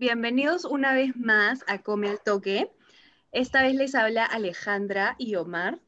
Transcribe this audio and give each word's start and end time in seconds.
Bienvenidos 0.00 0.64
una 0.64 0.94
vez 0.94 1.16
más 1.16 1.64
a 1.66 1.82
Come 1.82 2.08
al 2.08 2.20
Toque. 2.20 2.70
Esta 3.32 3.62
vez 3.62 3.74
les 3.74 3.96
habla 3.96 4.24
Alejandra 4.24 5.16
y 5.18 5.34
Omar. 5.34 5.80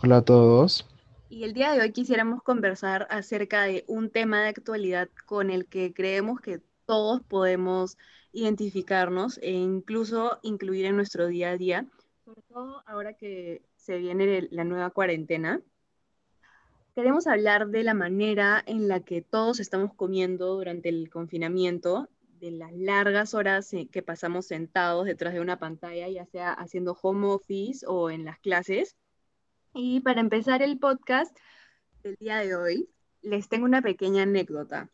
Hola 0.00 0.18
a 0.18 0.24
todos. 0.24 0.88
Y 1.28 1.42
el 1.42 1.52
día 1.52 1.72
de 1.72 1.80
hoy 1.80 1.90
quisiéramos 1.90 2.44
conversar 2.44 3.08
acerca 3.10 3.64
de 3.64 3.84
un 3.88 4.10
tema 4.10 4.42
de 4.42 4.50
actualidad 4.50 5.08
con 5.26 5.50
el 5.50 5.66
que 5.66 5.92
creemos 5.92 6.40
que 6.40 6.60
todos 6.86 7.20
podemos 7.24 7.98
identificarnos 8.30 9.38
e 9.38 9.50
incluso 9.50 10.38
incluir 10.42 10.84
en 10.84 10.94
nuestro 10.94 11.26
día 11.26 11.50
a 11.50 11.56
día, 11.56 11.86
sobre 12.24 12.42
todo 12.42 12.84
ahora 12.86 13.14
que 13.14 13.62
se 13.74 13.98
viene 13.98 14.46
la 14.52 14.62
nueva 14.62 14.90
cuarentena. 14.90 15.60
Queremos 16.94 17.26
hablar 17.26 17.70
de 17.70 17.82
la 17.82 17.94
manera 17.94 18.62
en 18.64 18.86
la 18.86 19.00
que 19.00 19.20
todos 19.20 19.58
estamos 19.58 19.94
comiendo 19.94 20.54
durante 20.54 20.90
el 20.90 21.10
confinamiento, 21.10 22.08
de 22.42 22.50
las 22.50 22.72
largas 22.72 23.34
horas 23.34 23.72
eh, 23.72 23.88
que 23.90 24.02
pasamos 24.02 24.46
sentados 24.46 25.06
detrás 25.06 25.32
de 25.32 25.40
una 25.40 25.60
pantalla, 25.60 26.08
ya 26.08 26.26
sea 26.26 26.52
haciendo 26.52 26.98
home 27.00 27.28
office 27.28 27.86
o 27.86 28.10
en 28.10 28.24
las 28.24 28.40
clases. 28.40 28.96
Y 29.72 30.00
para 30.00 30.20
empezar 30.20 30.60
el 30.60 30.80
podcast 30.80 31.34
del 32.02 32.16
día 32.16 32.38
de 32.38 32.56
hoy, 32.56 32.90
les 33.22 33.48
tengo 33.48 33.64
una 33.64 33.80
pequeña 33.80 34.24
anécdota. 34.24 34.90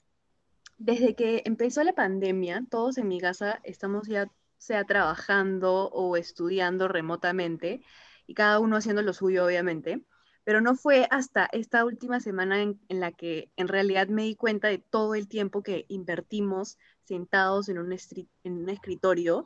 Desde 0.76 1.14
que 1.14 1.42
empezó 1.46 1.82
la 1.84 1.94
pandemia, 1.94 2.64
todos 2.70 2.98
en 2.98 3.08
mi 3.08 3.18
casa 3.18 3.60
estamos 3.64 4.06
ya 4.08 4.30
sea 4.58 4.84
trabajando 4.84 5.88
o 5.88 6.18
estudiando 6.18 6.86
remotamente 6.86 7.82
y 8.26 8.34
cada 8.34 8.60
uno 8.60 8.76
haciendo 8.76 9.00
lo 9.00 9.14
suyo, 9.14 9.46
obviamente 9.46 10.04
pero 10.48 10.62
no 10.62 10.76
fue 10.76 11.06
hasta 11.10 11.44
esta 11.52 11.84
última 11.84 12.20
semana 12.20 12.62
en, 12.62 12.78
la 12.88 13.12
que 13.12 13.52
en 13.58 13.68
realidad 13.68 14.08
me 14.08 14.22
di 14.22 14.34
cuenta 14.34 14.68
de 14.68 14.78
todo 14.78 15.14
el 15.14 15.28
tiempo 15.28 15.62
que 15.62 15.84
invertimos 15.88 16.78
sentados 17.04 17.68
en 17.68 17.76
un, 17.76 17.92
escritorio 17.92 19.44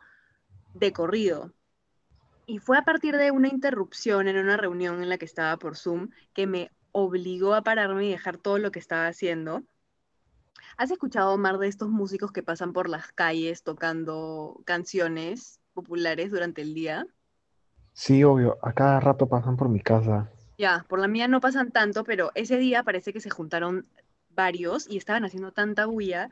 de 0.74 0.92
corrido. 0.92 1.52
Y 2.46 2.60
fue 2.60 2.78
a 2.78 2.84
partir 2.84 3.16
de 3.16 3.32
una 3.32 3.48
interrupción 3.48 4.28
en 4.28 4.36
una 4.36 4.56
reunión 4.56 5.02
en 5.02 5.08
la 5.08 5.18
que 5.18 5.24
estaba 5.24 5.56
por 5.56 5.76
Zoom 5.76 6.10
que 6.34 6.46
me 6.46 6.70
obligó 6.92 7.54
a 7.54 7.62
pararme 7.62 8.04
y 8.04 8.10
dejar 8.10 8.36
todo 8.36 8.58
lo 8.58 8.70
que 8.70 8.78
estaba 8.78 9.08
haciendo. 9.08 9.64
¿Has 10.76 10.92
escuchado, 10.92 11.34
Omar, 11.34 11.58
de 11.58 11.66
estos 11.66 11.88
músicos 11.88 12.30
que 12.30 12.44
pasan 12.44 12.72
por 12.72 12.88
las 12.88 13.10
calles 13.10 13.64
tocando 13.64 14.62
canciones 14.66 15.58
populares 15.74 16.30
durante 16.30 16.62
el 16.62 16.74
día? 16.74 17.08
Sí, 17.92 18.22
obvio, 18.22 18.56
a 18.62 18.72
cada 18.72 19.00
rato 19.00 19.28
pasan 19.28 19.56
por 19.56 19.68
mi 19.68 19.80
casa. 19.80 20.30
Ya, 20.58 20.84
por 20.88 20.98
la 20.98 21.08
mía 21.08 21.28
no 21.28 21.40
pasan 21.40 21.70
tanto, 21.70 22.04
pero 22.04 22.30
ese 22.34 22.58
día 22.58 22.82
parece 22.82 23.12
que 23.12 23.20
se 23.20 23.30
juntaron 23.30 23.86
varios 24.30 24.88
y 24.88 24.96
estaban 24.96 25.24
haciendo 25.24 25.52
tanta 25.52 25.86
bulla 25.86 26.30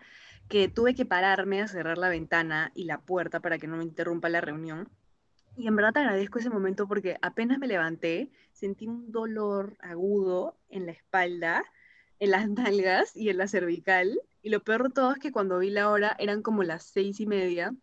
que 0.48 0.68
tuve 0.68 0.94
que 0.94 1.06
pararme 1.06 1.62
a 1.62 1.68
cerrar 1.68 1.98
la 1.98 2.08
ventana 2.08 2.72
y 2.74 2.84
la 2.84 2.98
puerta 2.98 3.40
para 3.40 3.58
que 3.58 3.66
no 3.66 3.76
me 3.76 3.84
interrumpa 3.84 4.28
la 4.28 4.40
reunión. 4.40 4.88
Y 5.56 5.66
en 5.66 5.76
verdad 5.76 5.92
te 5.92 6.00
agradezco 6.00 6.38
ese 6.38 6.50
momento 6.50 6.86
porque 6.86 7.18
apenas 7.22 7.58
me 7.58 7.66
levanté, 7.66 8.30
sentí 8.52 8.86
un 8.86 9.12
dolor 9.12 9.76
agudo 9.80 10.56
en 10.68 10.86
la 10.86 10.92
espalda, 10.92 11.64
en 12.18 12.30
las 12.30 12.48
nalgas 12.50 13.16
y 13.16 13.28
en 13.30 13.38
la 13.38 13.48
cervical. 13.48 14.20
Y 14.42 14.50
lo 14.50 14.62
peor 14.62 14.84
de 14.84 14.90
todo 14.90 15.12
es 15.12 15.18
que 15.18 15.32
cuando 15.32 15.58
vi 15.58 15.70
la 15.70 15.90
hora 15.90 16.16
eran 16.18 16.42
como 16.42 16.62
las 16.62 16.84
seis 16.84 17.20
y 17.20 17.26
media 17.26 17.74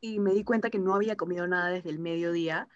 y 0.00 0.18
me 0.18 0.32
di 0.32 0.42
cuenta 0.42 0.70
que 0.70 0.78
no 0.78 0.94
había 0.94 1.16
comido 1.16 1.46
nada 1.46 1.68
desde 1.68 1.90
el 1.90 1.98
mediodía 1.98 2.68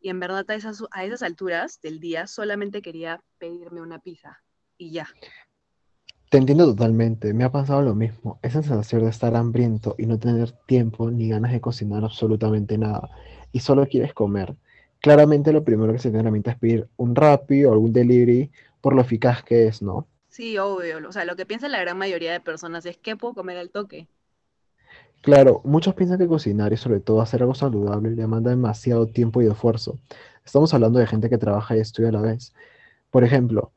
y 0.00 0.08
en 0.08 0.20
verdad 0.20 0.44
a 0.48 0.54
esas, 0.54 0.82
a 0.90 1.04
esas 1.04 1.22
alturas 1.22 1.80
del 1.80 2.00
día 2.00 2.26
solamente 2.26 2.82
quería 2.82 3.22
pedirme 3.38 3.80
una 3.80 3.98
pizza 3.98 4.42
y 4.78 4.92
ya. 4.92 5.08
Te 6.30 6.38
entiendo 6.38 6.64
totalmente, 6.64 7.34
me 7.34 7.42
ha 7.44 7.50
pasado 7.50 7.82
lo 7.82 7.94
mismo, 7.94 8.38
esa 8.42 8.62
sensación 8.62 9.02
de 9.02 9.10
estar 9.10 9.34
hambriento 9.34 9.96
y 9.98 10.06
no 10.06 10.18
tener 10.18 10.52
tiempo 10.66 11.10
ni 11.10 11.28
ganas 11.28 11.52
de 11.52 11.60
cocinar 11.60 12.04
absolutamente 12.04 12.78
nada 12.78 13.10
y 13.52 13.60
solo 13.60 13.86
quieres 13.86 14.14
comer. 14.14 14.54
Claramente 15.00 15.52
lo 15.52 15.64
primero 15.64 15.92
que 15.92 15.98
se 15.98 16.10
tiene 16.10 16.20
en 16.20 16.24
la 16.26 16.30
mente 16.30 16.50
es 16.50 16.58
pedir 16.58 16.88
un 16.96 17.16
Rappi 17.16 17.64
o 17.64 17.72
algún 17.72 17.92
delivery 17.92 18.50
por 18.80 18.94
lo 18.94 19.02
eficaz 19.02 19.42
que 19.42 19.66
es, 19.66 19.82
¿no? 19.82 20.06
Sí, 20.28 20.56
obvio, 20.58 20.98
o 21.08 21.12
sea, 21.12 21.24
lo 21.24 21.34
que 21.34 21.46
piensa 21.46 21.68
la 21.68 21.80
gran 21.80 21.98
mayoría 21.98 22.30
de 22.30 22.40
personas 22.40 22.86
es 22.86 22.96
que 22.96 23.16
puedo 23.16 23.34
comer 23.34 23.56
al 23.56 23.70
toque. 23.70 24.06
Claro, 25.22 25.60
muchos 25.64 25.94
piensan 25.94 26.18
que 26.18 26.26
cocinar 26.26 26.72
y 26.72 26.76
sobre 26.76 27.00
todo 27.00 27.20
hacer 27.20 27.42
algo 27.42 27.54
saludable 27.54 28.10
le 28.10 28.16
demanda 28.16 28.50
demasiado 28.50 29.06
tiempo 29.06 29.42
y 29.42 29.46
esfuerzo. 29.46 29.98
Estamos 30.44 30.72
hablando 30.72 30.98
de 30.98 31.06
gente 31.06 31.28
que 31.28 31.36
trabaja 31.36 31.76
y 31.76 31.80
estudia 31.80 32.08
a 32.08 32.12
la 32.12 32.22
vez. 32.22 32.54
Por 33.10 33.24
ejemplo, 33.24 33.72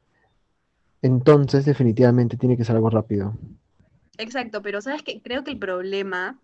entonces 1.01 1.65
definitivamente 1.65 2.37
tiene 2.37 2.55
que 2.55 2.63
ser 2.63 2.77
algo 2.77 2.89
rápido. 2.89 3.33
Exacto, 4.17 4.61
pero 4.61 4.81
sabes 4.81 5.03
que 5.03 5.21
creo 5.21 5.43
que 5.43 5.51
el 5.51 5.59
problema 5.59 6.39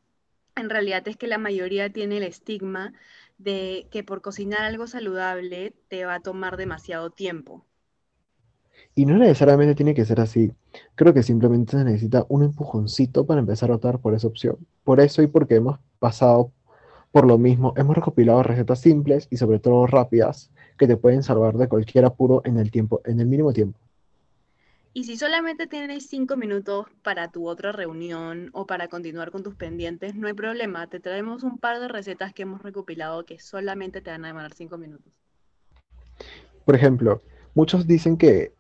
en 0.56 0.70
realidad 0.70 1.08
es 1.08 1.16
que 1.16 1.28
la 1.28 1.38
mayoría 1.38 1.90
tiene 1.92 2.18
el 2.18 2.24
estigma 2.24 2.94
de 3.38 3.88
que 3.92 4.04
por 4.04 4.22
cocinar 4.22 4.64
algo 4.64 4.88
saludable 4.88 5.74
te 5.88 6.04
va 6.04 6.16
a 6.16 6.20
tomar 6.20 6.58
demasiado 6.58 7.10
tiempo. 7.10 7.66
Y 9.00 9.06
no 9.06 9.18
necesariamente 9.18 9.76
tiene 9.76 9.94
que 9.94 10.04
ser 10.04 10.20
así. 10.20 10.52
Creo 10.96 11.14
que 11.14 11.24
simplemente 11.24 11.78
se 11.78 11.86
necesita 11.86 12.26
un 12.28 12.44
empujoncito 12.44 13.26
para 13.26 13.40
empezar 13.40 13.72
a 13.72 13.76
optar 13.76 14.00
por 14.00 14.14
esa 14.14 14.28
opción. 14.28 14.58
Por 14.84 15.00
eso 15.00 15.22
y 15.22 15.28
porque 15.28 15.56
hemos 15.56 15.80
pasado 16.00 16.52
por 17.14 17.26
lo 17.26 17.38
mismo, 17.38 17.74
hemos 17.78 17.96
recopilado 17.96 18.44
recetas 18.44 18.82
simples 18.82 19.30
y 19.32 19.38
sobre 19.38 19.60
todo 19.60 19.88
rápidas 19.88 20.52
que 20.78 20.86
te 20.86 20.98
pueden 20.98 21.24
salvar 21.24 21.56
de 21.56 21.70
cualquier 21.70 22.04
apuro 22.04 22.42
en 22.44 22.58
el 22.58 22.72
tiempo, 22.72 23.00
en 23.06 23.22
el 23.22 23.28
mínimo 23.28 23.54
tiempo. 23.54 23.80
Y 24.92 25.06
si 25.06 25.16
solamente 25.16 25.66
tienes 25.66 26.06
cinco 26.08 26.36
minutos 26.36 26.88
para 27.02 27.32
tu 27.32 27.48
otra 27.48 27.72
reunión 27.72 28.50
o 28.52 28.66
para 28.66 28.90
continuar 28.90 29.32
con 29.32 29.44
tus 29.44 29.56
pendientes, 29.56 30.14
no 30.16 30.28
hay 30.28 30.34
problema. 30.34 30.88
Te 30.88 31.00
traemos 31.00 31.44
un 31.44 31.58
par 31.58 31.80
de 31.80 31.88
recetas 31.88 32.34
que 32.34 32.42
hemos 32.42 32.62
recopilado 32.64 33.24
que 33.24 33.40
solamente 33.40 34.02
te 34.02 34.12
van 34.12 34.26
a 34.26 34.28
demorar 34.28 34.54
cinco 34.54 34.78
minutos. 34.78 35.14
Por 36.66 36.76
ejemplo, 36.76 37.22
Muchos 37.60 37.86
dicen 37.86 38.16
que 38.16 38.54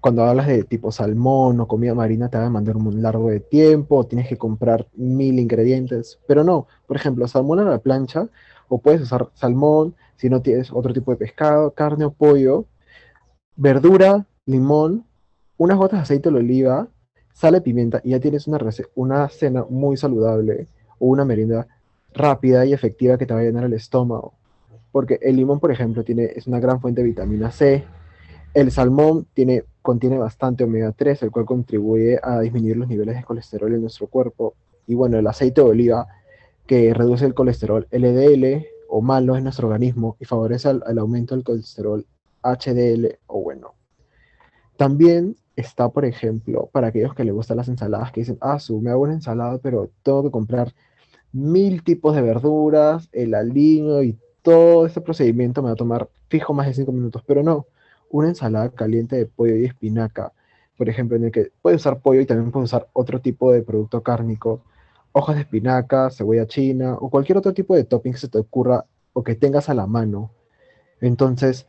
cuando 0.00 0.22
hablas 0.22 0.46
de 0.46 0.62
tipo 0.62 0.92
salmón 0.92 1.58
o 1.58 1.66
comida 1.66 1.96
marina 1.96 2.28
te 2.28 2.38
va 2.38 2.46
a 2.46 2.48
mandar 2.48 2.76
un 2.76 3.02
largo 3.02 3.28
de 3.28 3.40
tiempo, 3.40 4.06
tienes 4.06 4.28
que 4.28 4.36
comprar 4.36 4.86
mil 4.94 5.40
ingredientes, 5.40 6.20
pero 6.28 6.44
no, 6.44 6.68
por 6.86 6.96
ejemplo, 6.96 7.26
salmón 7.26 7.58
a 7.58 7.64
la 7.64 7.80
plancha, 7.80 8.28
o 8.68 8.78
puedes 8.78 9.00
usar 9.00 9.30
salmón 9.34 9.96
si 10.14 10.30
no 10.30 10.42
tienes 10.42 10.70
otro 10.72 10.94
tipo 10.94 11.10
de 11.10 11.16
pescado, 11.16 11.72
carne 11.72 12.04
o 12.04 12.12
pollo, 12.12 12.66
verdura, 13.56 14.24
limón, 14.44 15.04
unas 15.56 15.76
gotas 15.76 15.98
de 15.98 16.02
aceite 16.04 16.30
de 16.30 16.36
oliva, 16.36 16.86
sal 17.32 17.56
y 17.56 17.60
pimienta, 17.62 18.00
y 18.04 18.10
ya 18.10 18.20
tienes 18.20 18.46
una, 18.46 18.60
una 18.94 19.28
cena 19.28 19.64
muy 19.68 19.96
saludable 19.96 20.68
o 21.00 21.06
una 21.08 21.24
merienda 21.24 21.66
rápida 22.14 22.64
y 22.64 22.72
efectiva 22.72 23.18
que 23.18 23.26
te 23.26 23.34
va 23.34 23.40
a 23.40 23.42
llenar 23.42 23.64
el 23.64 23.72
estómago. 23.72 24.34
Porque 24.92 25.18
el 25.20 25.34
limón, 25.34 25.58
por 25.58 25.72
ejemplo, 25.72 26.04
tiene, 26.04 26.26
es 26.36 26.46
una 26.46 26.60
gran 26.60 26.80
fuente 26.80 27.00
de 27.00 27.08
vitamina 27.08 27.50
C, 27.50 27.84
el 28.56 28.72
salmón 28.72 29.26
tiene, 29.34 29.64
contiene 29.82 30.16
bastante 30.16 30.64
omega 30.64 30.90
3, 30.90 31.24
el 31.24 31.30
cual 31.30 31.44
contribuye 31.44 32.18
a 32.22 32.40
disminuir 32.40 32.78
los 32.78 32.88
niveles 32.88 33.14
de 33.14 33.22
colesterol 33.22 33.74
en 33.74 33.82
nuestro 33.82 34.06
cuerpo. 34.06 34.54
Y 34.86 34.94
bueno, 34.94 35.18
el 35.18 35.26
aceite 35.26 35.60
de 35.60 35.66
oliva, 35.68 36.06
que 36.66 36.94
reduce 36.94 37.26
el 37.26 37.34
colesterol 37.34 37.86
LDL 37.90 38.64
o 38.88 39.02
malo 39.02 39.36
en 39.36 39.44
nuestro 39.44 39.68
organismo 39.68 40.16
y 40.18 40.24
favorece 40.24 40.70
el, 40.70 40.98
aumento 40.98 41.34
del 41.34 41.44
colesterol 41.44 42.06
HDL 42.42 43.18
o 43.26 43.42
bueno. 43.42 43.74
También 44.78 45.36
está, 45.54 45.90
por 45.90 46.06
ejemplo, 46.06 46.70
para 46.72 46.86
aquellos 46.86 47.14
que 47.14 47.24
les 47.24 47.34
gustan 47.34 47.58
las 47.58 47.68
ensaladas, 47.68 48.10
que 48.10 48.22
dicen, 48.22 48.38
ah, 48.40 48.58
su, 48.58 48.80
me 48.80 48.88
hago 48.88 49.02
una 49.02 49.12
ensalada, 49.12 49.58
pero 49.58 49.90
tengo 50.02 50.22
que 50.22 50.30
comprar 50.30 50.72
mil 51.30 51.84
tipos 51.84 52.16
de 52.16 52.22
verduras, 52.22 53.10
el 53.12 53.34
aliño 53.34 54.02
y 54.02 54.18
todo 54.40 54.86
este 54.86 55.02
procedimiento 55.02 55.60
me 55.60 55.68
va 55.68 55.74
a 55.74 55.76
tomar 55.76 56.08
fijo 56.30 56.54
más 56.54 56.66
de 56.66 56.72
cinco 56.72 56.92
minutos, 56.92 57.22
pero 57.26 57.42
no 57.42 57.66
una 58.10 58.28
ensalada 58.28 58.70
caliente 58.70 59.16
de 59.16 59.26
pollo 59.26 59.56
y 59.56 59.64
espinaca, 59.64 60.32
por 60.76 60.88
ejemplo, 60.88 61.16
en 61.16 61.24
el 61.24 61.32
que 61.32 61.52
puedes 61.62 61.80
usar 61.80 62.00
pollo 62.00 62.20
y 62.20 62.26
también 62.26 62.50
puedes 62.50 62.70
usar 62.70 62.88
otro 62.92 63.20
tipo 63.20 63.52
de 63.52 63.62
producto 63.62 64.02
cárnico, 64.02 64.62
hojas 65.12 65.36
de 65.36 65.42
espinaca, 65.42 66.10
cebolla 66.10 66.46
china 66.46 66.94
o 67.00 67.08
cualquier 67.08 67.38
otro 67.38 67.54
tipo 67.54 67.74
de 67.74 67.84
topping 67.84 68.12
que 68.12 68.18
se 68.18 68.28
te 68.28 68.38
ocurra 68.38 68.84
o 69.14 69.24
que 69.24 69.34
tengas 69.34 69.68
a 69.68 69.74
la 69.74 69.86
mano. 69.86 70.30
Entonces, 71.00 71.66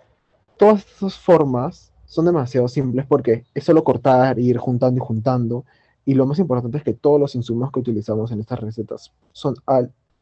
todas 0.58 0.86
esas 0.86 1.18
formas 1.18 1.94
son 2.06 2.26
demasiado 2.26 2.68
simples 2.68 3.06
porque 3.06 3.46
es 3.54 3.64
solo 3.64 3.84
cortar, 3.84 4.40
ir 4.40 4.58
juntando 4.58 4.98
y 5.02 5.06
juntando. 5.06 5.66
Y 6.06 6.14
lo 6.14 6.26
más 6.26 6.40
importante 6.40 6.78
es 6.78 6.84
que 6.84 6.94
todos 6.94 7.20
los 7.20 7.36
insumos 7.36 7.72
que 7.72 7.80
utilizamos 7.80 8.32
en 8.32 8.40
estas 8.42 8.60
recetas 8.60 9.14
son 9.32 9.56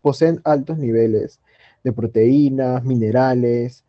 poseen 0.01 0.41
altos 0.43 0.77
niveles 0.77 1.39
de 1.83 1.91
proteínas, 1.91 2.83
minerales, 2.83 3.83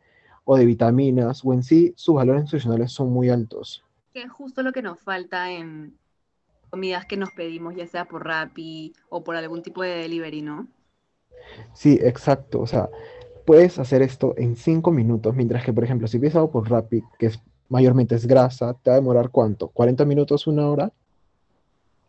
o 0.49 0.57
de 0.57 0.65
vitaminas, 0.65 1.45
o 1.45 1.53
en 1.53 1.63
sí 1.63 1.93
sus 1.97 2.15
valores 2.15 2.45
nutricionales 2.45 2.93
son 2.93 3.13
muy 3.13 3.29
altos. 3.29 3.85
Que 4.15 4.23
es 4.23 4.31
justo 4.31 4.63
lo 4.63 4.73
que 4.73 4.81
nos 4.81 4.99
falta 5.01 5.51
en 5.51 5.99
comidas 6.71 7.05
que 7.05 7.17
nos 7.17 7.31
pedimos, 7.33 7.75
ya 7.75 7.87
sea 7.87 8.07
por 8.07 8.25
Rappi 8.25 8.95
o 9.11 9.25
por 9.25 9.35
algún 9.37 9.63
tipo 9.63 9.83
de 9.83 9.91
delivery, 9.91 10.43
¿no? 10.43 10.69
Sí, 11.75 11.99
exacto. 12.01 12.61
O 12.61 12.67
sea, 12.67 12.89
puedes 13.45 13.79
hacer 13.81 14.03
esto 14.03 14.35
en 14.37 14.57
cinco 14.57 14.93
minutos, 14.93 15.35
mientras 15.35 15.65
que, 15.65 15.73
por 15.73 15.83
ejemplo, 15.83 16.07
si 16.07 16.19
pides 16.21 16.37
algo 16.37 16.53
por 16.53 16.71
Rappi, 16.71 17.03
que 17.19 17.27
es 17.27 17.41
mayormente 17.69 18.15
es 18.15 18.25
grasa, 18.27 18.75
te 18.75 18.91
va 18.91 18.97
a 18.97 19.01
demorar 19.01 19.31
cuánto? 19.31 19.73
¿40 19.73 20.07
minutos, 20.07 20.47
una 20.47 20.71
hora? 20.71 20.93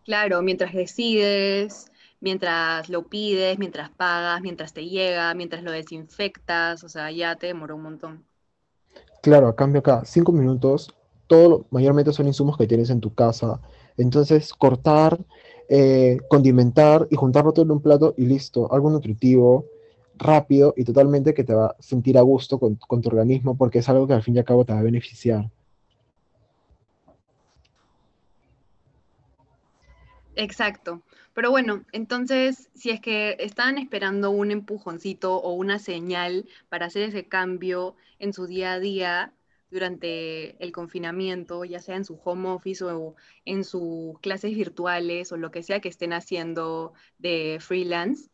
Claro, 0.05 0.43
mientras 0.43 0.73
decides, 0.73 1.91
mientras 2.19 2.89
lo 2.89 3.07
pides, 3.07 3.59
mientras 3.59 3.89
pagas, 3.91 4.41
mientras 4.41 4.73
te 4.73 4.87
llega, 4.87 5.33
mientras 5.33 5.63
lo 5.63 5.71
desinfectas, 5.71 6.83
o 6.83 6.89
sea, 6.89 7.11
ya 7.11 7.35
te 7.35 7.47
demoró 7.47 7.75
un 7.75 7.83
montón. 7.83 8.25
Claro, 9.21 9.47
a 9.47 9.55
cambio 9.55 9.79
acá, 9.79 10.03
cinco 10.05 10.31
minutos, 10.31 10.93
todo 11.27 11.65
mayormente 11.71 12.13
son 12.13 12.27
insumos 12.27 12.57
que 12.57 12.67
tienes 12.67 12.89
en 12.89 13.01
tu 13.01 13.13
casa. 13.13 13.59
Entonces, 13.97 14.53
cortar, 14.53 15.19
eh, 15.69 16.17
condimentar 16.29 17.07
y 17.11 17.15
juntarlo 17.15 17.51
todo 17.53 17.65
en 17.65 17.71
un 17.71 17.81
plato 17.81 18.13
y 18.17 18.25
listo, 18.25 18.71
algo 18.71 18.89
nutritivo, 18.89 19.65
rápido 20.15 20.73
y 20.77 20.83
totalmente 20.83 21.33
que 21.33 21.43
te 21.43 21.53
va 21.53 21.67
a 21.67 21.75
sentir 21.79 22.17
a 22.17 22.21
gusto 22.21 22.59
con, 22.59 22.75
con 22.75 23.01
tu 23.01 23.09
organismo 23.09 23.57
porque 23.57 23.79
es 23.79 23.89
algo 23.89 24.07
que 24.07 24.13
al 24.13 24.23
fin 24.23 24.35
y 24.35 24.39
al 24.39 24.45
cabo 24.45 24.65
te 24.65 24.73
va 24.73 24.79
a 24.79 24.83
beneficiar. 24.83 25.51
Exacto. 30.37 31.01
Pero 31.33 31.49
bueno, 31.49 31.83
entonces, 31.91 32.69
si 32.75 32.91
es 32.91 33.01
que 33.01 33.35
estaban 33.39 33.79
esperando 33.79 34.29
un 34.29 34.51
empujoncito 34.51 35.35
o 35.37 35.53
una 35.53 35.79
señal 35.79 36.47
para 36.69 36.85
hacer 36.85 37.01
ese 37.03 37.27
cambio 37.27 37.95
en 38.19 38.33
su 38.33 38.45
día 38.45 38.73
a 38.73 38.79
día 38.79 39.33
durante 39.71 40.63
el 40.63 40.71
confinamiento, 40.71 41.65
ya 41.65 41.79
sea 41.79 41.95
en 41.95 42.05
su 42.05 42.19
home 42.23 42.49
office 42.49 42.83
o 42.85 43.15
en 43.45 43.63
sus 43.63 44.19
clases 44.19 44.55
virtuales 44.55 45.31
o 45.31 45.37
lo 45.37 45.49
que 45.49 45.63
sea 45.63 45.79
que 45.81 45.89
estén 45.89 46.13
haciendo 46.13 46.93
de 47.17 47.57
freelance, 47.59 48.29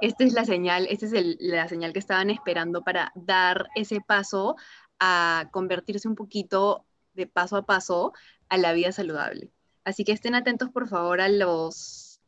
esta 0.00 0.24
es 0.24 0.32
la 0.32 0.46
señal, 0.46 0.86
esta 0.88 1.06
es 1.06 1.36
la 1.40 1.68
señal 1.68 1.92
que 1.92 1.98
estaban 1.98 2.30
esperando 2.30 2.82
para 2.84 3.12
dar 3.16 3.68
ese 3.74 4.00
paso 4.00 4.56
a 4.98 5.48
convertirse 5.52 6.08
un 6.08 6.14
poquito 6.14 6.86
de 7.14 7.26
paso 7.26 7.56
a 7.56 7.66
paso 7.66 8.12
a 8.48 8.56
la 8.58 8.72
vida 8.72 8.92
saludable. 8.92 9.52
Así 9.88 10.04
que 10.04 10.12
estén 10.12 10.34
atentos, 10.34 10.68
por 10.68 10.86
favor, 10.86 11.22
a 11.22 11.30
los, 11.30 12.20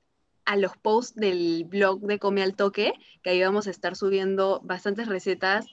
a 0.47 0.57
los 0.57 0.79
posts 0.79 1.15
del 1.15 1.67
blog 1.67 2.01
de 2.01 2.19
Come 2.19 2.43
al 2.43 2.57
Toque, 2.57 2.95
que 3.23 3.29
ahí 3.29 3.43
vamos 3.43 3.67
a 3.67 3.71
estar 3.71 3.97
subiendo 3.97 4.63
bastantes 4.65 5.09
recetas 5.09 5.67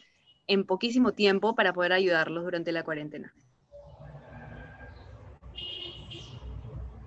en 0.48 0.66
poquísimo 0.66 1.14
tiempo 1.14 1.56
para 1.56 1.72
poder 1.72 1.94
ayudarlos 1.94 2.44
durante 2.44 2.74
la 2.74 2.84
cuarentena. 2.84 3.34